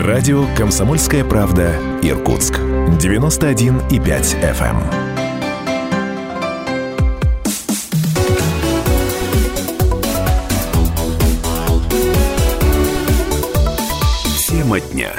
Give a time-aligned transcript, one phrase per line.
[0.00, 2.54] Радио «Комсомольская правда» Иркутск.
[2.54, 3.90] 91,5
[4.40, 4.80] FM.
[14.48, 15.12] Тема дня.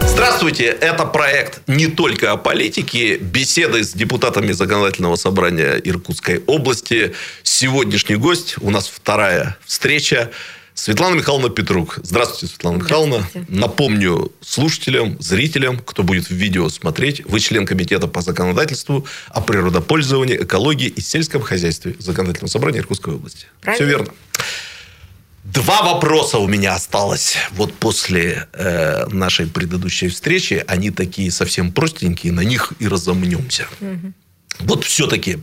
[0.00, 7.14] Здравствуйте, это проект не только о политике, беседы с депутатами Законодательного собрания Иркутской области.
[7.42, 10.30] Сегодняшний гость, у нас вторая встреча,
[10.78, 11.98] Светлана Михайловна Петрук.
[12.04, 13.26] Здравствуйте, Светлана Михайловна.
[13.48, 20.36] Напомню слушателям, зрителям, кто будет в видео смотреть, вы член комитета по законодательству о природопользовании,
[20.36, 23.46] экологии и сельском хозяйстве Законодательного собрания Иркутской области.
[23.60, 23.86] Правильно.
[23.86, 24.14] Все верно.
[25.42, 27.36] Два вопроса у меня осталось.
[27.50, 33.66] Вот после э, нашей предыдущей встречи они такие совсем простенькие, на них и разомнемся.
[34.60, 35.38] Вот все-таки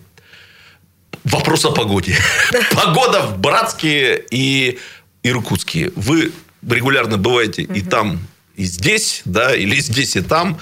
[1.26, 2.18] вопрос о погоде.
[2.72, 4.80] Погода в Братске и
[5.30, 5.92] Иркутске.
[5.96, 6.32] Вы
[6.68, 8.20] регулярно бываете и там,
[8.56, 10.60] и здесь, да, или здесь и там.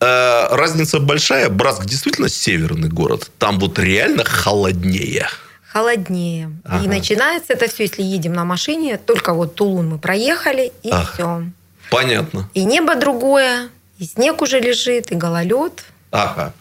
[0.00, 1.48] Э, разница большая.
[1.48, 3.30] Братск действительно северный город.
[3.38, 5.28] Там вот реально холоднее.
[5.72, 6.50] Холоднее.
[6.64, 6.84] Ага.
[6.84, 8.98] И начинается это все, если едем на машине.
[8.98, 11.10] Только вот Тулун мы проехали, и Ага.
[11.14, 11.44] все.
[11.90, 12.50] Понятно.
[12.54, 13.68] И небо другое,
[13.98, 15.84] и снег уже лежит, и гололед.
[16.10, 16.52] Ага.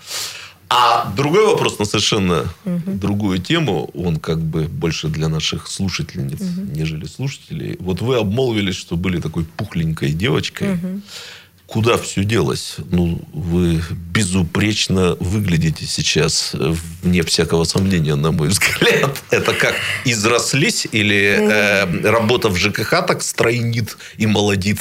[0.73, 6.39] А другой вопрос на совершенно другую тему, он как бы больше для наших слушательниц,
[6.73, 7.75] нежели слушателей.
[7.81, 10.79] Вот вы обмолвились, что были такой пухленькой девочкой.
[11.65, 12.75] Куда все делось?
[12.89, 13.81] Ну, вы
[14.13, 19.23] безупречно выглядите сейчас, вне всякого сомнения, на мой взгляд.
[19.29, 24.79] Это как, изрослись или э, работа в ЖКХ так стройнит и молодит?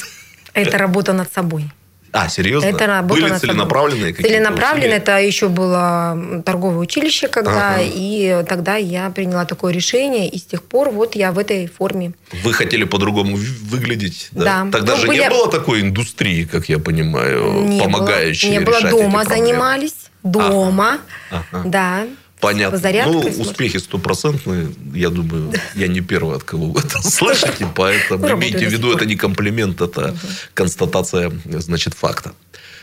[0.52, 1.70] Это работа над собой.
[2.12, 2.66] А, серьезно?
[2.68, 4.78] Это работа Были целенаправленные какие-то Целенаправленно.
[4.86, 4.96] усилия?
[4.96, 7.82] Это еще было торговое училище, когда, Ага.
[7.84, 12.12] и тогда я приняла такое решение, и с тех пор вот я в этой форме.
[12.42, 14.28] Вы хотели по-другому выглядеть?
[14.32, 14.66] Да.
[14.72, 18.88] Тогда Ну, же были- не было такой индустрии, как я понимаю, Не помогающей было, не
[18.90, 19.94] было дома занимались,
[20.24, 20.98] дома,
[21.30, 21.62] Ага.
[21.64, 22.06] да.
[22.40, 22.78] Понятно.
[22.78, 24.68] Зарядкой, ну, успехи стопроцентные.
[24.94, 29.04] Я думаю, я не первый, от кого вы это слышите, поэтому имейте в виду, это
[29.04, 30.16] не комплимент, это
[30.54, 32.32] констатация, значит, факта.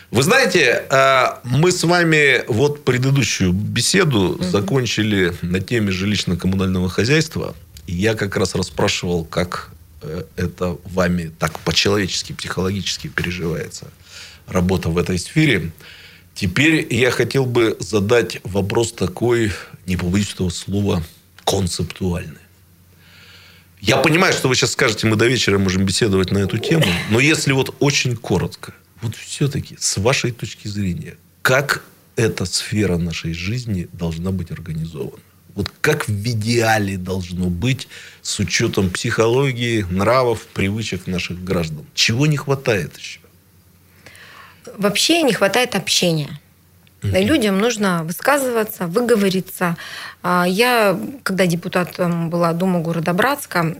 [0.09, 7.55] Вы знаете, э, мы с вами вот предыдущую беседу закончили на теме жилищно-коммунального хозяйства.
[7.87, 13.87] И я как раз расспрашивал, как э, это вами так по-человечески, психологически переживается
[14.47, 15.71] работа в этой сфере.
[16.37, 19.51] Теперь я хотел бы задать вопрос такой,
[19.87, 21.03] не побоюсь этого слова,
[21.43, 22.37] концептуальный.
[23.81, 27.19] Я понимаю, что вы сейчас скажете, мы до вечера можем беседовать на эту тему, но
[27.19, 31.83] если вот очень коротко, вот все-таки с вашей точки зрения, как
[32.15, 35.23] эта сфера нашей жизни должна быть организована?
[35.55, 37.87] Вот как в идеале должно быть
[38.21, 41.83] с учетом психологии, нравов, привычек наших граждан?
[41.95, 43.21] Чего не хватает еще?
[44.77, 46.39] Вообще не хватает общения.
[47.03, 49.77] Да, Людям нужно высказываться, выговориться.
[50.23, 53.75] А, Я, когда депутатом была Дума города Братска,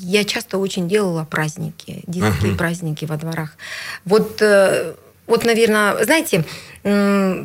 [0.00, 2.56] я часто очень делала праздники, детские Мгм.
[2.56, 3.50] праздники во дворах.
[4.06, 4.94] Вот, э,
[5.26, 6.44] вот, наверное, знаете,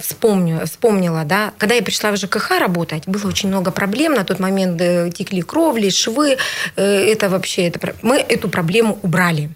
[0.02, 4.14] вспомню, вспомнила, да, когда я пришла в ЖКХ работать, было очень много проблем.
[4.14, 6.38] На тот момент э, текли кровли, швы.
[6.78, 9.50] Э, Это вообще, это, мы эту проблему убрали.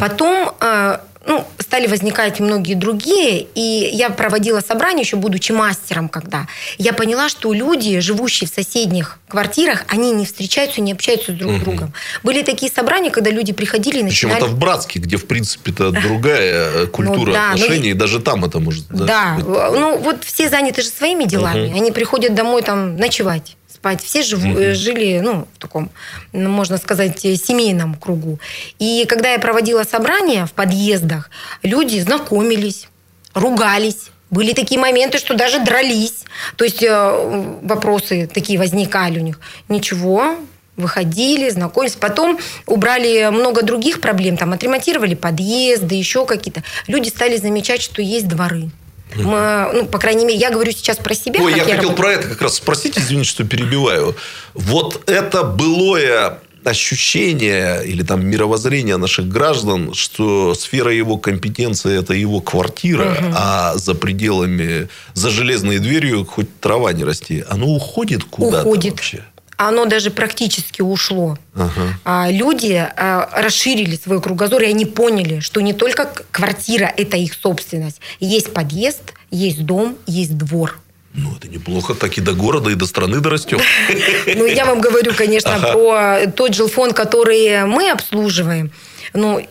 [0.00, 6.46] Потом э, ну, стали возникать многие другие, и я проводила собрание, еще будучи мастером, когда
[6.78, 11.60] я поняла, что люди, живущие в соседних квартирах, они не встречаются, не общаются друг с
[11.60, 11.92] другом.
[12.22, 14.36] Были такие собрания, когда люди приходили и Причем начинали...
[14.44, 17.94] это в Братске, где, в принципе-то, другая э, культура Ну да, но отношений, и- и
[17.94, 18.86] даже там это может...
[18.88, 19.46] Да, быть.
[19.46, 21.68] ну вот все заняты же своими делами.
[21.68, 21.76] Мгм.
[21.76, 24.02] Они приходят домой там ночевать, спать.
[24.02, 25.90] Все живу- э, жили, ну, в таком,
[26.32, 28.38] можно сказать, э, семейном кругу.
[28.78, 31.30] И когда я проводила собрания в подъездах,
[31.62, 32.88] люди знакомились,
[33.34, 34.10] ругались.
[34.30, 36.24] Были такие моменты, что даже дрались.
[36.56, 39.38] То есть э, вопросы такие возникали у них.
[39.68, 40.36] Ничего,
[40.76, 41.96] выходили, знакомились.
[41.96, 46.62] Потом убрали много других проблем, там отремонтировали подъезды, еще какие-то.
[46.88, 48.70] Люди стали замечать, что есть дворы.
[49.16, 51.40] Мы, ну, по крайней мере, я говорю сейчас про себя.
[51.40, 51.96] Ой, как я хотел работаю.
[51.96, 54.16] про это как раз спросить, извините, что перебиваю.
[54.54, 62.40] Вот это былое ощущение или там мировоззрение наших граждан, что сфера его компетенции– это его
[62.40, 68.92] квартира, а за пределами, за железной дверью хоть трава не расти, оно уходит куда-то Уходит.
[68.92, 69.24] вообще?
[69.56, 71.38] Оно даже практически ушло.
[71.54, 71.98] Ага.
[72.04, 77.34] А, Люди а, расширили свой кругозор, и они поняли, что не только квартира– это их
[77.34, 78.00] собственность.
[78.20, 80.78] Есть подъезд, есть дом, есть двор.
[81.14, 81.94] Ну, это неплохо.
[81.94, 83.60] Так и до города, и до страны дорастем.
[84.34, 88.72] Ну, я вам говорю, конечно, про тот жилфонд, который мы обслуживаем.
[89.12, 89.46] Ну,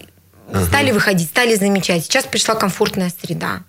[0.68, 2.04] стали выходить, стали замечать.
[2.04, 3.64] Сейчас пришла комфортная среда.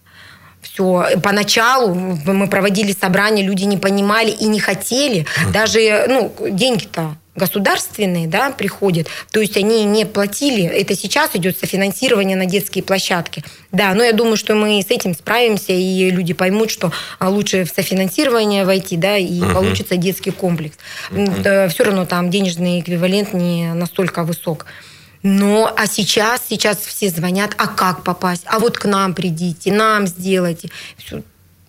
[0.65, 1.19] Все.
[1.23, 5.27] Поначалу мы проводили собрания, люди не понимали и не хотели.
[5.53, 12.37] Даже, ну, деньги-то государственные, да, приходят, то есть они не платили, это сейчас идет софинансирование
[12.37, 13.43] на детские площадки.
[13.73, 17.65] Да, но я думаю, что мы с этим справимся, и люди поймут, что а, лучше
[17.65, 19.53] в софинансирование войти, да, и uh-huh.
[19.53, 20.77] получится детский комплекс.
[21.11, 21.69] Uh-huh.
[21.71, 24.67] Все равно там денежный эквивалент не настолько высок.
[25.25, 28.43] Но, а сейчас, сейчас все звонят, а как попасть?
[28.45, 30.71] А вот к нам придите, нам сделайте.
[30.99, 31.23] Все,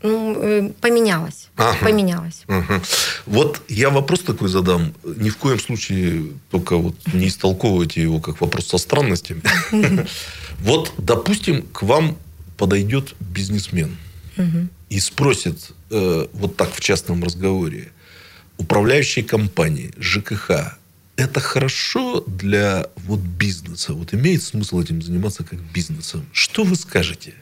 [0.03, 1.47] ну, э, поменялось.
[1.55, 1.77] Ага.
[1.81, 2.43] Поменялось.
[2.47, 2.81] Ага.
[3.25, 4.93] Вот я вопрос такой задам.
[5.05, 9.41] Ни в коем случае только вот не истолковывайте его как вопрос со странностями.
[10.59, 12.17] Вот, допустим, к вам
[12.57, 13.97] подойдет бизнесмен
[14.89, 17.91] и спросит, э, вот так в частном разговоре,
[18.57, 20.77] управляющей компании, ЖКХ,
[21.17, 23.93] это хорошо для вот бизнеса?
[23.93, 26.25] Вот имеет смысл этим заниматься как бизнесом?
[26.33, 27.33] Что вы скажете?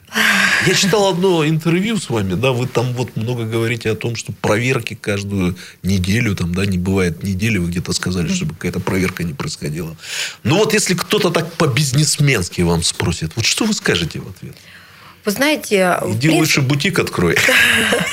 [0.66, 4.32] Я читал одно интервью с вами, да, вы там вот много говорите о том, что
[4.32, 9.34] проверки каждую неделю, там, да, не бывает недели, вы где-то сказали, чтобы какая-то проверка не
[9.34, 9.96] происходила.
[10.44, 14.54] Ну вот если кто-то так по-бизнесменски вам спросит, вот что вы скажете в ответ?
[15.24, 15.98] Вы знаете...
[16.02, 16.30] Иди принципе...
[16.30, 17.36] лучше бутик открой.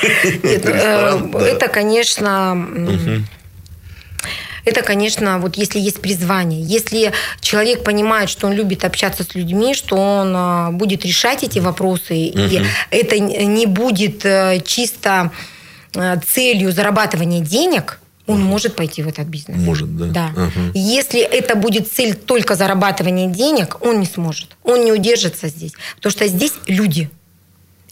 [0.42, 2.66] Э, это, конечно
[4.64, 9.74] это, конечно, вот если есть призвание, если человек понимает, что он любит общаться с людьми,
[9.74, 12.40] что он а, будет решать эти вопросы, угу.
[12.40, 15.30] и это не будет э, чисто
[15.94, 18.48] э, целью зарабатывания денег, он угу.
[18.48, 19.58] может пойти в этот бизнес.
[19.58, 20.06] Может, да.
[20.06, 20.42] Да.
[20.42, 20.72] Угу.
[20.74, 24.56] Если это будет цель только зарабатывания денег, он не сможет.
[24.62, 25.72] Он не удержится здесь.
[25.96, 27.10] Потому что здесь люди.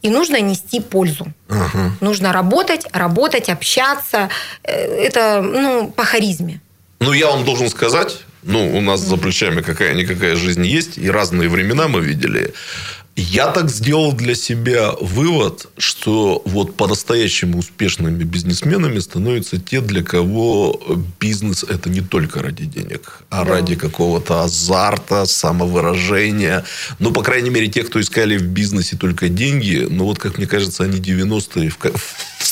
[0.02, 1.26] И нужно нести пользу.
[1.48, 1.92] Ага.
[2.00, 4.30] Нужно работать, работать, общаться.
[4.62, 6.60] Э, это ну, по харизме.
[7.00, 11.48] Ну, я вам должен сказать, ну, у нас за плечами какая-никакая жизнь есть, и разные
[11.48, 12.54] времена мы видели.
[13.16, 20.80] Я так сделал для себя вывод, что вот по-настоящему успешными бизнесменами становятся те, для кого
[21.20, 23.52] бизнес это не только ради денег, а да.
[23.52, 26.64] ради какого-то азарта, самовыражения.
[26.98, 30.46] Ну, по крайней мере, те, кто искали в бизнесе только деньги, ну, вот, как мне
[30.46, 31.78] кажется, они 90-е в,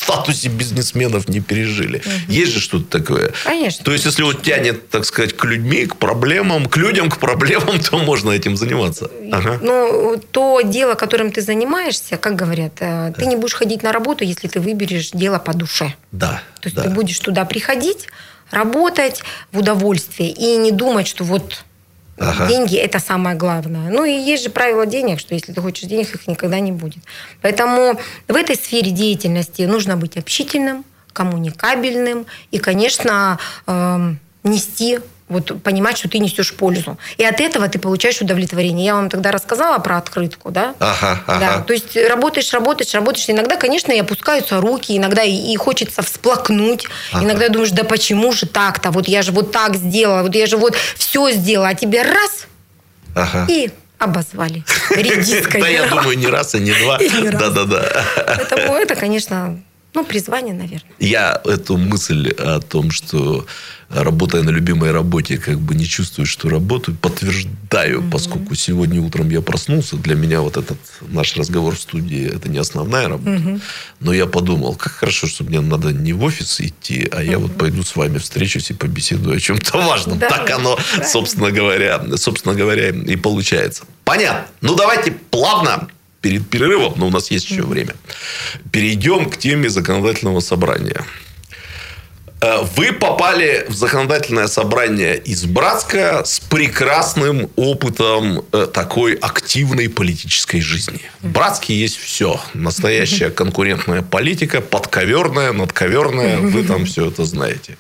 [0.09, 1.99] статусе бизнесменов не пережили.
[1.99, 2.33] Угу.
[2.33, 3.33] Есть же что-то такое?
[3.45, 3.85] Конечно.
[3.85, 7.79] То есть, если вот тянет, так сказать, к людьми, к проблемам, к людям, к проблемам,
[7.91, 9.11] то можно этим заниматься.
[9.31, 9.59] Ага.
[9.63, 14.25] Ну, то дело, которым ты занимаешься, как говорят, э, ты не будешь ходить на работу,
[14.25, 15.95] если ты выберешь дело по душе.
[16.13, 16.43] Да.
[16.61, 16.83] То есть, да.
[16.83, 18.09] ты будешь туда приходить,
[18.51, 19.23] работать
[19.53, 21.65] в удовольствие и не думать, что вот
[22.21, 22.47] Ага.
[22.49, 23.91] Деньги– это самое главное.
[23.91, 27.03] Ну, и есть же правило денег, что если ты хочешь денег, их никогда не будет.
[27.43, 35.99] Поэтому в этой сфере деятельности нужно быть общительным, коммуникабельным и, конечно, э, нести вот понимать,
[35.99, 36.99] что ты несешь пользу.
[37.17, 38.87] И от этого ты получаешь удовлетворение.
[38.87, 40.75] Я вам тогда рассказала про открытку, да?
[40.79, 41.41] Ага, ага.
[41.41, 43.29] Да, то есть работаешь, работаешь, работаешь.
[43.29, 46.87] Иногда, конечно, и опускаются руки, иногда и, и хочется всплакнуть.
[47.13, 47.25] Ага.
[47.25, 48.91] Иногда думаешь, да почему же так-то?
[48.91, 52.47] Вот я же вот так сделала, вот я же вот все сделала, а тебе раз
[53.15, 53.47] ага.
[53.49, 55.61] и обозвали редиской.
[55.61, 56.99] Да, я думаю, не раз, и не два.
[57.33, 58.05] Да-да-да.
[58.37, 59.61] Поэтому это, конечно,
[59.95, 60.93] ну, призвание, наверное.
[60.99, 63.47] Я эту мысль о том, что
[63.89, 69.31] работая на любимой работе, как бы не чувствую, что работаю, подтверждаю, mm поскольку сегодня утром
[69.31, 73.61] я проснулся, для меня вот этот наш разговор в студии это не основная работа, mm
[74.01, 77.39] но я подумал, как хорошо, что мне надо не в офис идти, а я mm
[77.39, 80.19] вот пойду с вами встречусь и побеседую о чем-то важном.
[80.19, 81.07] Да, так оно, правильно.
[81.07, 83.85] собственно говоря, собственно говоря, и получается.
[84.05, 84.47] Понятно.
[84.61, 85.89] Ну давайте плавно
[86.21, 87.95] перед перерывом, но у нас есть еще время,
[88.73, 91.05] перейдем к теме законодательного собрания.
[92.41, 100.61] Э, вы попали в законодательное собрание из Братска с прекрасным опытом э, такой активной политической
[100.61, 101.01] жизни.
[101.21, 102.41] В Братске есть все.
[102.55, 106.39] Настоящая конкурентная политика, подковерная, надковерная.
[106.39, 107.77] Вы там все это знаете.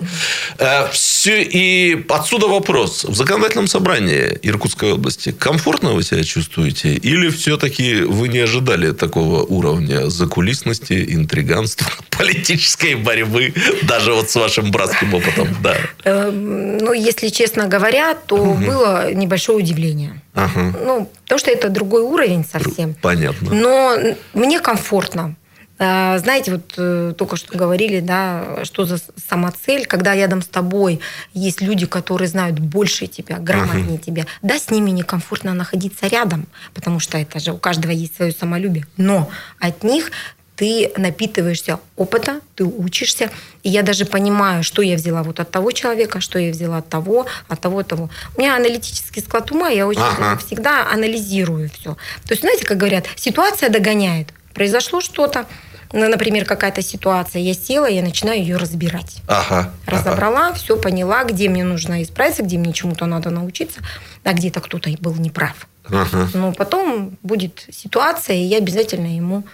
[0.59, 3.05] Э, все, и отсюда вопрос.
[3.05, 6.95] В законодательном собрании Иркутской области комфортно вы себя чувствуете?
[6.95, 14.48] Или все-таки вы не ожидали такого уровня закулисности, интриганства, политической борьбы, даже вот с вашим
[14.49, 15.77] вашим братским опытом, да.
[16.05, 18.65] Эм, ну, если честно говоря, то угу.
[18.65, 20.21] было небольшое удивление.
[20.35, 20.73] Ага.
[20.85, 22.95] Ну, потому что это другой уровень совсем.
[22.95, 23.53] Понятно.
[23.53, 23.97] Но
[24.35, 25.37] мне комфортно.
[25.79, 31.01] Э, знаете, вот э, только что говорили, да, что за самоцель, когда рядом с тобой
[31.35, 34.05] есть люди, которые знают больше тебя, грамотнее uh-huh.
[34.05, 34.27] тебя.
[34.43, 38.87] Да, с ними некомфортно находиться рядом, потому что это же у каждого есть свое самолюбие.
[38.97, 40.11] Но от них
[40.59, 43.31] ты напитываешься опыта, ты учишься.
[43.63, 46.89] И я даже понимаю, что я взяла вот от того человека, что я взяла от
[46.89, 48.11] того, от того, от того.
[48.37, 50.37] У меня аналитический склад ума, я очень ага.
[50.45, 51.95] всегда анализирую все.
[52.27, 54.35] То есть, знаете, как говорят, ситуация догоняет.
[54.53, 55.47] Произошло что-то,
[55.93, 59.23] ну, например, какая-то ситуация, я села, я начинаю ее разбирать.
[59.29, 60.55] Ага, Разобрала, ага.
[60.55, 63.79] все поняла, где мне нужно исправиться, где мне чему-то надо научиться,
[64.25, 65.69] а где-то кто-то был неправ.
[65.89, 66.29] Ага.
[66.35, 69.45] Но потом будет ситуация, и я обязательно ему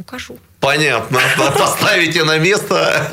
[0.00, 0.38] укажу.
[0.60, 1.20] Понятно.
[1.58, 3.08] Поставите на место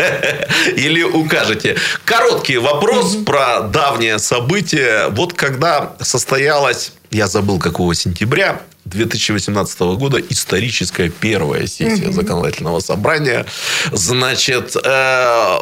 [0.76, 1.78] или укажете.
[2.06, 5.08] Короткий вопрос про давнее событие.
[5.10, 13.46] Вот когда состоялась, я забыл какого сентября, 2018 года историческая первая сессия законодательного собрания.
[13.92, 15.58] Значит, э,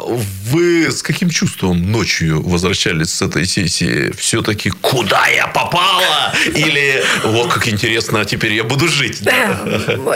[0.50, 4.12] вы с каким чувством ночью возвращались с этой сессии?
[4.16, 6.32] Все-таки куда я попала?
[6.54, 9.22] Или вот как интересно, а теперь я буду жить?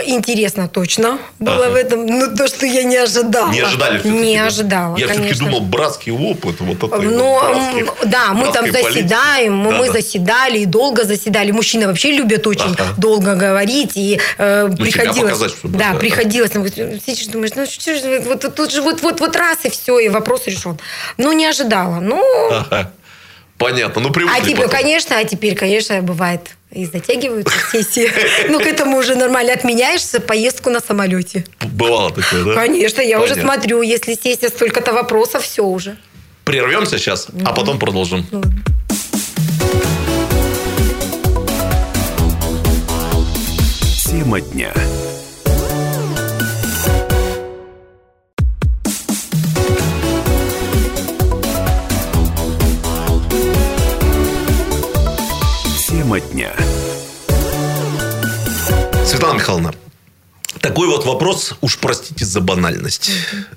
[0.06, 1.72] Интересно точно было ага.
[1.72, 2.06] в этом.
[2.06, 3.50] Но то, что я не ожидала.
[3.50, 6.60] Не ожидали Не ожидала, Я все-таки думал, братский опыт.
[6.60, 11.50] Вот это Но, да, мы там заседаем, мы заседали и долго заседали.
[11.50, 15.32] Мужчины вообще любят очень долго говорить, и э, ну, приходилось...
[15.32, 16.50] Показать, чтобы, да, да, приходилось.
[16.50, 19.98] Там, сидишь, думаешь, ну что же, вот тут же вот, вот, вот раз, и все,
[19.98, 20.78] и вопрос решен.
[21.16, 22.00] Ну, не ожидала.
[22.00, 22.22] Ну...
[22.50, 22.92] Ага.
[23.58, 24.70] Понятно, ну привыкли А теперь, потом.
[24.70, 28.10] конечно, а теперь, конечно, бывает и затягиваются сессии.
[28.48, 31.44] Ну, к этому уже нормально отменяешься поездку на самолете.
[31.60, 32.54] Бывало такое, да?
[32.54, 33.34] Конечно, я Понятно.
[33.34, 35.98] уже смотрю, если сессия столько-то вопросов, все уже.
[36.44, 38.26] Прервемся сейчас, а потом продолжим.
[38.30, 38.42] Ну.
[44.20, 44.74] Тема дня.
[55.88, 56.52] Тема дня.
[59.06, 59.72] Светлана Михайловна,
[60.60, 63.10] такой вот вопрос, уж простите за банальность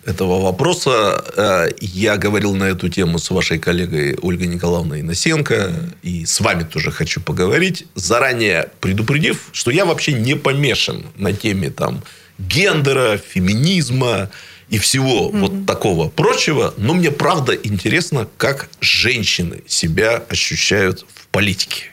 [0.05, 1.23] этого вопроса.
[1.35, 5.73] Э, я говорил на эту тему с вашей коллегой Ольгой Николаевной Иносенко.
[6.01, 7.85] И с вами тоже хочу поговорить.
[7.95, 12.03] Заранее предупредив, что я вообще не помешан на теме там,
[12.39, 14.29] гендера, феминизма
[14.69, 15.39] и всего mm-hmm.
[15.39, 16.73] вот такого прочего.
[16.77, 21.92] Но мне правда интересно, как женщины себя ощущают в политике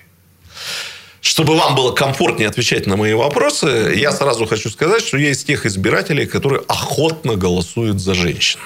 [1.21, 5.45] чтобы вам было комфортнее отвечать на мои вопросы, я сразу хочу сказать, что я из
[5.45, 8.59] тех избирателей, которые охотно голосуют за женщин.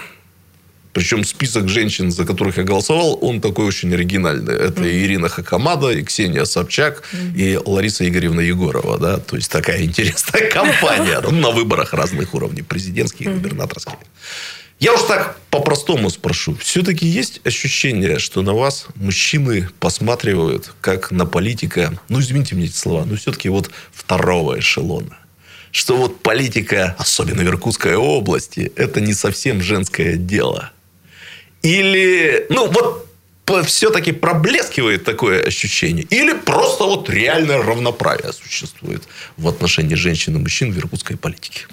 [0.92, 4.54] Причем список женщин, за которых я голосовал, он такой очень оригинальный.
[4.54, 5.04] Это mm-hmm.
[5.04, 7.34] Ирина Хакамада, и Ксения Собчак, mm-hmm.
[7.36, 8.96] и Лариса Игоревна Егорова.
[8.98, 9.16] Да?
[9.18, 11.20] То есть, такая интересная компания.
[11.20, 12.62] Ну, на выборах разных уровней.
[12.62, 13.94] Президентских, губернаторских.
[14.84, 16.54] Я уж так по-простому спрошу.
[16.56, 22.76] Все-таки есть ощущение, что на вас мужчины посматривают как на политика, ну, извините мне эти
[22.76, 25.16] слова, но все-таки вот второго эшелона.
[25.70, 30.70] Что вот политика, особенно в Иркутской области, это не совсем женское дело.
[31.62, 33.08] Или, ну, вот
[33.66, 36.04] все-таки проблескивает такое ощущение?
[36.10, 39.04] Или просто вот реальное равноправие существует
[39.38, 41.68] в отношении женщин и мужчин в иркутской политике?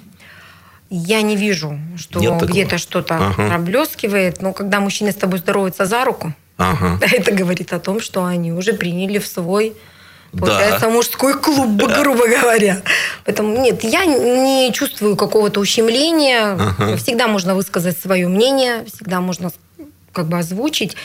[0.93, 3.47] Я не вижу, что где-то что-то ага.
[3.47, 4.41] проблескивает.
[4.41, 6.99] Но когда мужчины с тобой здороваются за руку, ага.
[7.01, 9.73] это говорит о том, что они уже приняли в свой
[10.37, 10.89] Получается, да.
[10.89, 12.81] мужской клуб, грубо говоря.
[13.25, 16.53] Поэтому нет, я не чувствую какого-то ущемления.
[16.53, 16.97] Ага.
[16.97, 19.51] Всегда можно высказать свое мнение, всегда можно
[20.11, 20.95] как бы озвучить.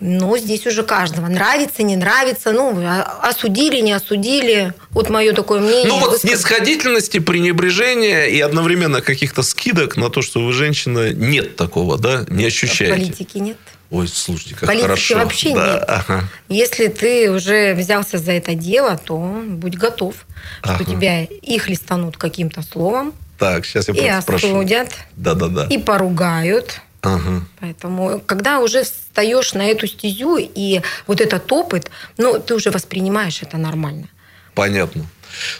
[0.00, 1.28] Но здесь уже каждого.
[1.28, 2.52] Нравится, не нравится.
[2.52, 4.74] Ну, а, осудили, не осудили.
[4.90, 5.86] Вот мое такое мнение.
[5.86, 11.96] Ну, вот снисходительности, пренебрежения и одновременно каких-то скидок на то, что вы женщина, нет такого,
[11.96, 12.24] да?
[12.28, 12.94] Не ощущаете?
[12.94, 13.56] Политики нет.
[13.90, 15.14] Ой, слушайте, как Политики хорошо.
[15.16, 15.74] вообще да.
[15.74, 15.84] нет.
[15.86, 16.24] Ага.
[16.48, 20.14] Если ты уже взялся за это дело, то будь готов,
[20.62, 20.84] что ага.
[20.84, 23.12] тебя их листанут каким-то словом.
[23.38, 24.48] Так, сейчас я и спрошу.
[24.48, 24.90] осудят.
[25.16, 25.66] Да-да-да.
[25.66, 26.80] И поругают.
[27.04, 27.44] Ага.
[27.60, 33.42] Поэтому, когда уже встаешь на эту стезю, и вот этот опыт, ну, ты уже воспринимаешь
[33.42, 34.08] это нормально.
[34.54, 35.06] Понятно.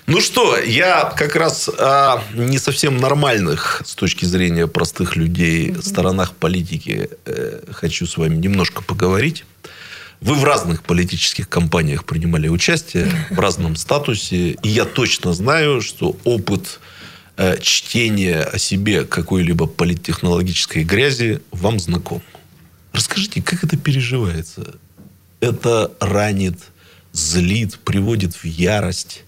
[0.06, 5.82] Ну что, я как раз о не совсем нормальных с точки зрения простых людей mm-hmm.
[5.82, 9.44] сторонах политики э, хочу с вами немножко поговорить.
[10.20, 14.52] Вы в разных политических кампаниях принимали участие, в разном статусе.
[14.62, 16.93] И я точно знаю, что опыт Э,
[17.60, 22.22] чтение о себе какой-либо политтехнологической грязи вам знаком.
[22.92, 24.76] Расскажите, как это переживается?
[25.40, 26.58] Это ранит,
[27.12, 29.24] злит, приводит в ярость.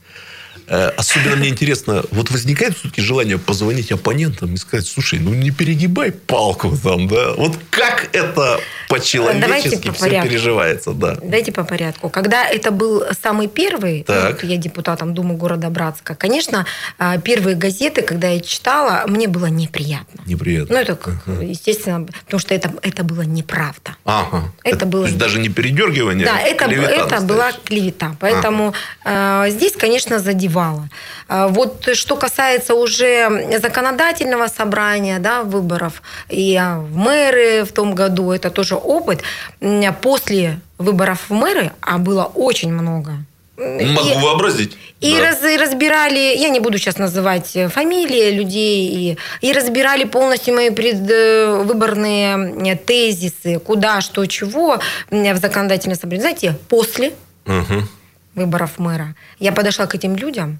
[0.68, 5.50] Э, особенно мне интересно, вот возникает все-таки желание позвонить оппонентам и сказать, слушай, ну не
[5.50, 7.34] перегибай палку там, да?
[7.34, 11.16] Вот как это по-человечески по все переживается, да.
[11.16, 12.08] Давайте по порядку.
[12.08, 14.42] Когда это был самый первый, Так.
[14.42, 16.66] вот я депутатом Думы города Братска, конечно,
[16.98, 20.22] а, первые газеты, когда я читала, мне было неприятно.
[20.26, 20.74] Неприятно.
[20.74, 23.96] Ну, это, как, естественно, потому что это, это было неправда.
[24.04, 24.44] Ага.
[24.64, 27.26] Это было- То есть даже не передергивание, Да, а это, клевета это настоящая.
[27.26, 28.16] была клевета.
[28.20, 28.74] Поэтому
[29.04, 30.88] э, здесь, конечно, задевало.
[31.28, 38.32] А вот что касается уже законодательного собрания, да, выборов, и в мэры в том году,
[38.32, 39.22] это тоже опыт.
[39.60, 43.12] М, После выборов в мэры, а было очень много.
[43.58, 44.76] Могу и- вообразить.
[45.00, 45.20] и Да.
[45.30, 49.18] раз- разбирали, я не буду сейчас называть э, фамилии людей, и,
[49.48, 54.78] и разбирали полностью мои предвыборные тезисы, куда, что, чего
[55.10, 56.20] в законодательном собрании.
[56.20, 57.12] Знаете, после
[57.46, 57.88] Мгм.
[58.34, 60.58] выборов мэра я подошла к этим людям,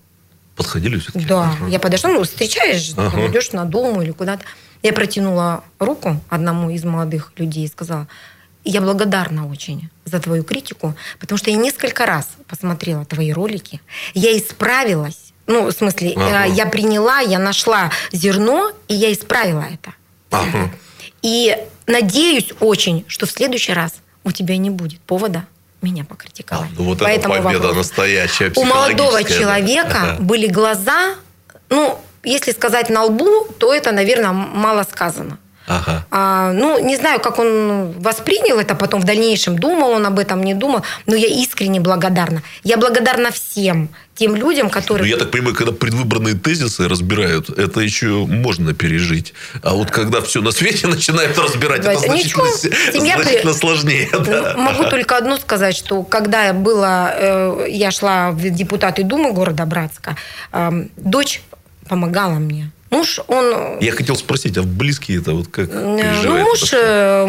[0.57, 1.27] Подходили все-таки?
[1.27, 3.27] да, я подошла, ну, встречаешь, Ага.
[3.27, 4.45] идешь на дому или куда-то.
[4.83, 8.07] Я протянула руку одному из молодых людей и сказала,
[8.65, 13.81] я благодарна очень за твою критику, потому что я несколько раз посмотрела твои ролики,
[14.15, 16.47] я исправилась, ну, в смысле, Ага.
[16.47, 19.95] э, я приняла, я нашла зерно, и я исправила это.
[20.31, 20.71] Ага.
[21.23, 21.57] И
[21.87, 25.47] надеюсь очень, что в следующий раз у тебя не будет повода
[25.83, 26.71] меня А, покритиковать.
[26.77, 27.77] ну вот По это победа вопросу.
[27.77, 29.25] настоящая, У молодого да.
[29.25, 30.23] человека Ага.
[30.23, 31.15] были глаза,
[31.71, 35.39] ну, если сказать на лбу, то это, наверное, мало сказано.
[35.69, 36.07] Ага.
[36.11, 40.43] А, ну, не знаю, как он воспринял это потом в дальнейшем, думал он об этом,
[40.45, 42.43] не думал, но я искренне благодарна.
[42.63, 45.11] Я благодарна всем тем людям, Ну, которые...
[45.11, 49.35] я так понимаю, когда предвыборные тезисы разбирают, это еще можно пережить.
[49.63, 52.47] А вот когда все на свете начинают разбирать, это значительно,
[52.93, 54.09] семья при- значительно сложнее.
[54.13, 54.55] Ну, да.
[54.57, 60.17] Могу только одно сказать, что когда было, э, я шла в депутаты Думы города Братска,
[60.53, 61.43] э, дочь
[61.89, 62.71] помогала мне.
[62.91, 63.79] Муж, он...
[63.81, 67.27] Я хотел спросить, а близкие это вот как э, ну, муж, э,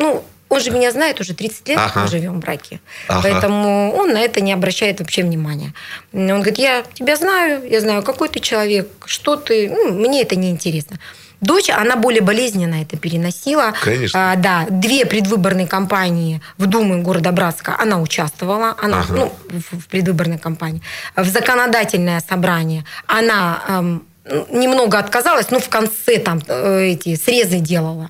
[0.00, 2.02] ну, он же меня знает уже 30 лет, Ага.
[2.02, 2.80] мы живем в браке.
[3.08, 3.20] Ага.
[3.22, 5.72] Поэтому он на это не обращает вообще внимания.
[6.12, 9.70] Он говорит, я тебя знаю, я знаю, какой ты человек, что ты...
[9.70, 10.98] Ну, мне это не интересно.
[11.42, 13.74] Дочь, она более болезненно это переносила.
[13.82, 14.32] Конечно.
[14.32, 19.12] А, да, две предвыборные кампании в Думы города Братска она участвовала, она, Ага.
[19.14, 20.80] ну, в, в предвыборной кампании.
[21.16, 24.06] В законодательное собрание она эм,
[24.50, 28.08] немного отказалась, но в конце там э, эти срезы делала.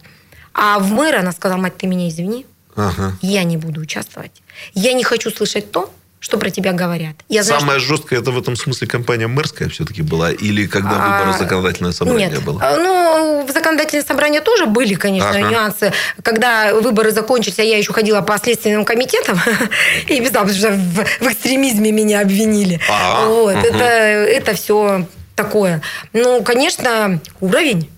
[0.52, 2.44] А в мэр она сказала, мать, ты меня извини,
[2.76, 3.14] Ага.
[3.22, 4.42] я не буду участвовать.
[4.74, 5.90] Я не хочу слышать то,
[6.22, 7.16] что про тебя говорят.
[7.28, 10.30] Я знаю, Самая жесткая это в этом смысле компания мэрская все-таки была?
[10.30, 12.44] Или когда А, выборы законодательное собрание Нет.
[12.44, 12.60] было?
[12.62, 15.50] А, Ну, в законодательное собрание тоже были, конечно, Ага.
[15.50, 15.92] нюансы.
[16.22, 19.36] Когда выборы закончились, а я еще ходила по следственным комитетам
[20.06, 22.78] и потому что в, в экстремизме меня обвинили.
[22.88, 25.82] А, вот, это, это все такое.
[26.12, 27.90] Ну, конечно, уровень.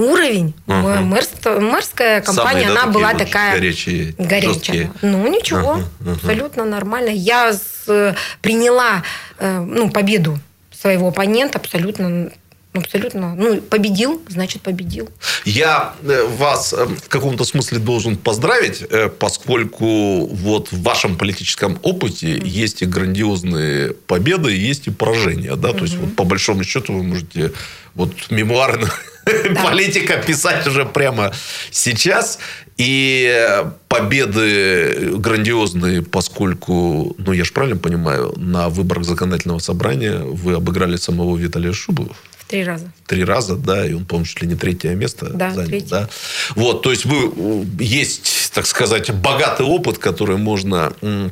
[0.00, 0.54] Уровень.
[0.66, 1.12] Мгм.
[1.14, 4.52] Мэрс- мэрская компания, Самые, да, она была такая горячие, горячая.
[4.54, 4.92] жесткие.
[5.02, 6.12] Ну, ничего, Ага, ага.
[6.12, 7.10] абсолютно нормально.
[7.10, 9.02] Я с- приняла
[9.38, 10.38] э, ну, победу
[10.72, 12.30] своего оппонента абсолютно,
[12.72, 15.08] абсолютно, ну, победил, значит, победил.
[15.44, 21.78] Я э, вас э, в каком-то смысле должен поздравить, э, поскольку вот в вашем политическом
[21.82, 25.56] опыте есть и грандиозные победы, есть и поражения.
[25.56, 25.72] Да?
[25.72, 27.52] То есть, вот, по большому счету, вы можете
[27.94, 28.86] вот мемуары
[29.62, 31.32] политика писать уже прямо
[31.70, 32.38] сейчас.
[32.76, 40.96] И победы грандиозные, поскольку, ну, я же правильно понимаю, на выборах законодательного собрания вы обыграли
[40.96, 42.90] самого Виталия В три раза.
[43.06, 45.88] три раза, да, и он, по-моему, чуть ли не третье место Да, занял, третье.
[45.90, 46.08] да.
[46.56, 51.28] Вот, то есть вы есть, так сказать, богатый опыт, который можно э,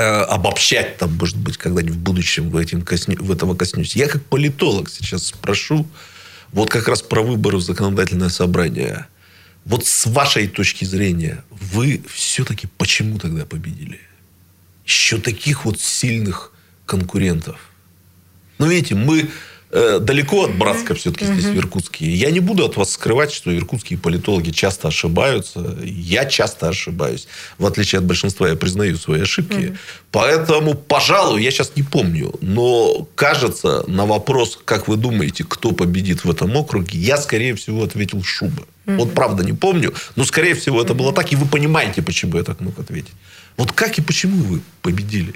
[0.00, 3.94] обобщать, там, может быть, когда-нибудь в будущем вы этим косне- в этого коснетесь.
[3.96, 5.86] Я как политолог сейчас спрошу,
[6.54, 9.06] вот как раз про выборы в законодательное собрание.
[9.64, 14.00] Вот с вашей точки зрения, вы все-таки почему тогда победили?
[14.86, 16.52] Еще таких вот сильных
[16.86, 17.58] конкурентов.
[18.58, 19.30] Ну, видите, мы
[19.74, 22.08] э, далеко от Братска все-таки здесь, в Иркутске.
[22.08, 25.76] Я не буду от вас скрывать, что иркутские политологи часто ошибаются.
[25.84, 27.26] Я часто ошибаюсь.
[27.58, 29.76] В отличие от большинства, я признаю свои ошибки.
[30.10, 36.24] Поэтому, пожалуй, я сейчас не помню, но кажется, на вопрос, как вы думаете, кто победит
[36.24, 38.64] в этом округе, я, скорее всего, ответил Шуба.
[38.86, 42.44] Вот правда не помню, но, скорее всего, это было так, и вы понимаете, почему я
[42.44, 43.14] так мог ответить.
[43.56, 45.34] Вот как и почему вы победили?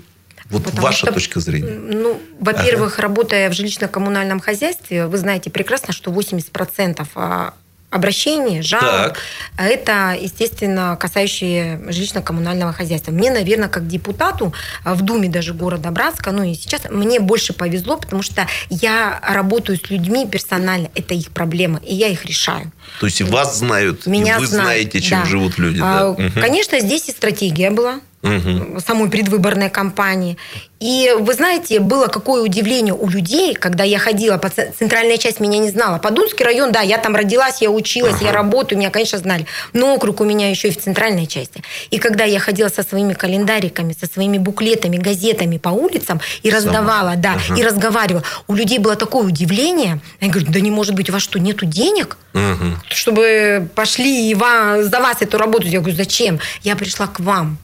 [0.51, 1.73] Вот Потому ваша что, точка зрения.
[1.73, 7.53] Ну, во-первых, работая в жилищно-коммунальном хозяйстве, вы знаете прекрасно, что 80% а,
[7.91, 9.15] обращений, жалоб.
[9.15, 9.19] Так.
[9.57, 13.13] Это, естественно, касающие жилищно-коммунального хозяйства.
[13.13, 14.53] Мне, наверное, как депутату
[14.85, 19.21] а, в Думе даже города Братска, ну и сейчас мне больше повезло, потому что я
[19.23, 20.91] работаю с людьми персонально.
[20.95, 22.73] Это их проблема, и я их решаю.
[23.01, 25.27] То есть и вас знают, Меня и вы знают, знаете, чем да.
[25.27, 25.81] живут люди.
[25.83, 26.41] А, да.
[26.41, 28.81] Конечно, здесь и стратегия была Мгм.
[28.81, 30.37] самой предвыборной кампании.
[30.81, 35.59] И вы знаете, было какое удивление у людей, когда я ходила, по центральная часть меня
[35.59, 35.99] не знала.
[35.99, 39.47] Подольский район, да, я там родилась, я училась, я работаю, меня, конечно, знали.
[39.73, 41.63] Но округ у меня еще и в центральной части.
[41.91, 47.15] И когда я ходила со своими календариками, со своими буклетами, газетами по улицам и раздавала,
[47.17, 50.01] да, и разговаривала, у людей было такое удивление.
[50.21, 52.17] Я говорю, да не может быть, у вас что, нету денег?
[52.35, 52.79] Мгм.
[52.91, 55.67] чтобы пошли и ва- за вас эту работу.
[55.67, 56.39] Я говорю, зачем?
[56.63, 57.59] Я пришла к вам.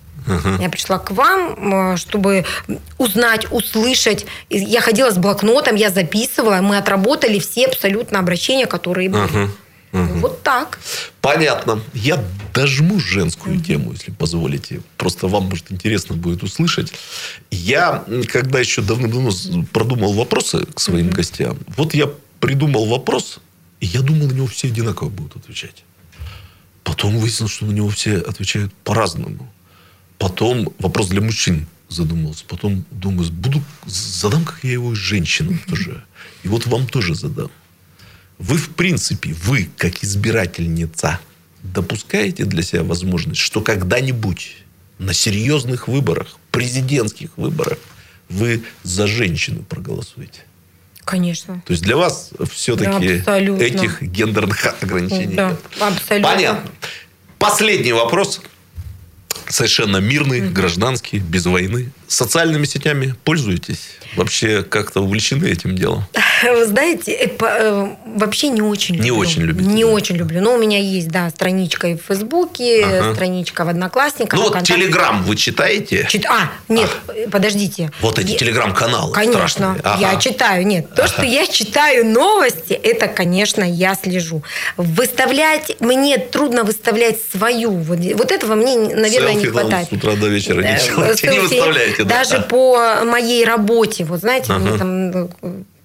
[0.61, 2.45] Я пришла к вам, э, чтобы
[2.99, 4.27] узнать, услышать.
[4.51, 6.61] Я ходила с блокнотом, я записывала.
[6.63, 9.23] Мы отработали все абсолютно обращения, которые были.
[9.23, 9.51] Мгм.
[9.93, 10.21] Мгм.
[10.21, 10.81] Вот так.
[11.21, 11.81] Понятно.
[11.93, 12.19] Я
[12.53, 14.81] дожму женскую тему, если позволите.
[14.97, 16.93] Просто вам, может, интересно будет услышать.
[17.51, 22.09] Я, когда еще давно-давно с- продумал вопросы к своим гостям, вот я
[22.41, 23.39] придумал вопрос,
[23.81, 25.85] и я думал, на него все одинаково будут отвечать.
[26.83, 29.49] Потом выяснилось, что на него все отвечают по-разному.
[30.25, 32.47] Потом вопрос для мужчин задумался.
[32.49, 36.03] Потом думаю, буду, задам, как я его женщинам тоже.
[36.45, 37.51] И вот вам тоже задам.
[38.39, 41.21] Вы, в принципе, вы, как избирательница,
[41.63, 44.57] допускаете для себя возможность, что когда-нибудь
[44.99, 47.77] на серьезных выборах, президентских выборах,
[48.31, 50.41] вы за женщину проголосуете?
[51.05, 51.63] Конечно.
[51.67, 53.63] То есть для вас все-таки Абсолютно.
[53.63, 55.61] этих гендерных ограничений Да, нет.
[55.81, 56.33] абсолютно.
[56.33, 56.71] Понятно.
[57.39, 58.41] Последний вопрос.
[59.59, 61.93] Совершенно мирный, гражданский, без войны.
[62.09, 63.83] Социальными сетями пользуетесь?
[64.17, 66.05] Вообще как-то увлечены этим делом?
[66.43, 67.87] Вы знаете, э, э,
[68.17, 69.17] вообще не очень Не люблю.
[69.19, 69.91] очень любите, Не да?
[69.91, 70.41] очень люблю.
[70.41, 73.15] Но у меня есть, да, страничка и в Фейсбуке, Ага.
[73.15, 74.39] страничка в Одноклассниках.
[74.41, 74.63] Ну вот.
[74.65, 76.07] Телеграм вы читаете?
[76.11, 77.93] Чит- А, нет, э, подождите.
[78.01, 79.81] Вот эти Я- телеграм-каналы Конечно, страшные.
[79.85, 80.01] Ага.
[80.01, 80.67] я читаю.
[80.67, 84.43] Нет, то, что я читаю новости, это, конечно, я слежу.
[84.77, 87.71] Выставлять, мне трудно выставлять свою.
[87.71, 89.89] Вот, вот этого мне, наверное, не хватает.
[89.89, 92.05] с утра до вечера не Э, делаете, не выставляете.
[92.05, 92.19] да?
[92.19, 94.05] Даже по моей работе.
[94.05, 94.59] Вот знаете, Ага.
[94.61, 95.29] мне там э,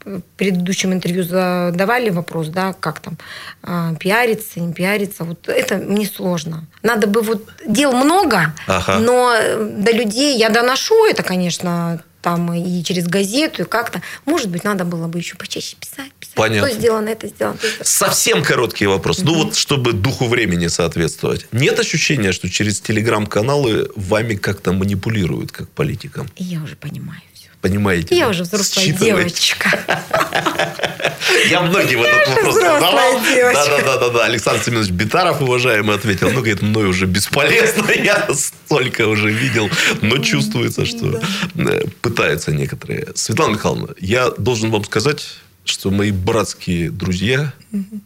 [0.06, 3.18] в предыдущем интервью задавали вопрос, да, как там
[3.62, 5.24] а, пиариться, не пиариться.
[5.24, 6.66] Вот это мне сложно.
[6.82, 9.00] Надо бы вот дел много, Ага.
[9.00, 14.02] но э, до людей я доношу это, конечно, там и через газету, и как-то.
[14.26, 16.12] Может быть, надо было бы еще почаще писать.
[16.36, 16.70] Понятно.
[16.70, 17.58] Что сделано, это сделано.
[17.82, 19.20] Совсем короткий вопрос.
[19.20, 21.48] Ну вот, чтобы духу времени соответствовать.
[21.52, 26.28] Нет ощущения, что через телеграм-каналы вами как-то манипулируют, как политикам?
[26.36, 27.48] И я уже понимаю все.
[27.62, 28.16] Понимаете?
[28.16, 28.30] Я да?
[28.32, 29.06] уже взрослая Считываете?
[29.06, 29.80] девочка.
[31.50, 33.22] Я многим этот вопрос задавал.
[33.22, 33.66] девочка.
[33.66, 34.26] Да, да, да, да, да.
[34.26, 36.30] Александр Семенович Битаров, уважаемый, ответил.
[36.30, 37.92] Ну, говорит, мной уже бесполезно.
[37.96, 39.70] Я столько уже видел.
[40.02, 41.22] Но чувствуется, что
[41.56, 43.10] э, пытаются некоторые.
[43.16, 45.26] Светлана Михайловна, я должен вам сказать,
[45.70, 47.54] что мои братские друзья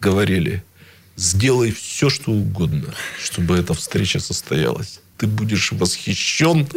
[0.01, 0.63] говорили,
[1.15, 4.99] сделай все, что угодно, чтобы эта встреча состоялась.
[5.17, 6.67] Ты будешь восхищен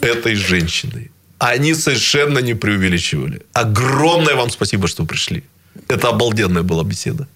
[0.00, 1.10] этой женщиной.
[1.38, 3.42] Они совершенно не преувеличивали.
[3.52, 5.44] Огромное вам спасибо, что пришли.
[5.88, 7.26] Это обалденная была беседа.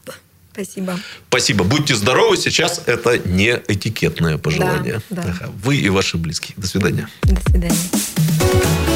[0.52, 0.98] Спасибо.
[1.28, 1.64] Спасибо.
[1.64, 2.36] Будьте здоровы.
[2.36, 5.00] Сейчас это не этикетное пожелание.
[5.10, 5.48] Да, да.
[5.62, 6.54] Вы и ваши близкие.
[6.56, 7.08] До свидания.
[7.22, 8.89] До свидания.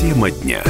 [0.00, 0.64] Тема дня.